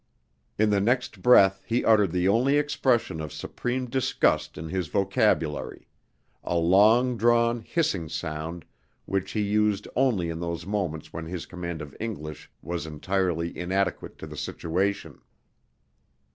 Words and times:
In 0.57 0.71
the 0.71 0.81
next 0.81 1.21
breath 1.21 1.61
he 1.63 1.85
uttered 1.85 2.11
the 2.11 2.27
only 2.27 2.57
expression 2.57 3.21
of 3.21 3.31
supreme 3.31 3.85
disgust 3.85 4.57
in 4.57 4.69
his 4.69 4.87
vocabulary 4.87 5.87
a 6.43 6.55
long 6.57 7.17
drawn, 7.17 7.59
hissing 7.61 8.09
sound 8.09 8.65
which 9.05 9.33
he 9.33 9.41
used 9.41 9.87
only 9.95 10.29
in 10.31 10.39
those 10.39 10.65
moments 10.65 11.13
when 11.13 11.27
his 11.27 11.45
command 11.45 11.83
of 11.83 11.95
English 11.99 12.49
was 12.63 12.87
entirely 12.87 13.55
inadequate 13.55 14.17
to 14.17 14.25
the 14.25 14.35
situation. 14.37 15.21